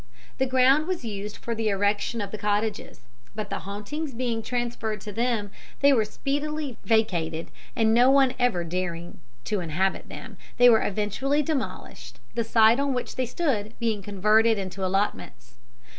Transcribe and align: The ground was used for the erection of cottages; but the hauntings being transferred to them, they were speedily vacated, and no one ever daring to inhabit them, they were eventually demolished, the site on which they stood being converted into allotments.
The 0.39 0.47
ground 0.47 0.87
was 0.87 1.05
used 1.05 1.37
for 1.37 1.53
the 1.53 1.69
erection 1.69 2.21
of 2.21 2.31
cottages; 2.31 3.01
but 3.35 3.51
the 3.51 3.59
hauntings 3.69 4.15
being 4.15 4.41
transferred 4.41 4.99
to 5.01 5.11
them, 5.11 5.51
they 5.81 5.93
were 5.93 6.05
speedily 6.05 6.79
vacated, 6.83 7.51
and 7.75 7.93
no 7.93 8.09
one 8.09 8.33
ever 8.39 8.63
daring 8.63 9.19
to 9.43 9.59
inhabit 9.59 10.09
them, 10.09 10.37
they 10.57 10.69
were 10.71 10.81
eventually 10.83 11.43
demolished, 11.43 12.19
the 12.33 12.43
site 12.43 12.79
on 12.79 12.95
which 12.95 13.15
they 13.15 13.27
stood 13.27 13.75
being 13.77 14.01
converted 14.01 14.57
into 14.57 14.83
allotments. 14.83 15.57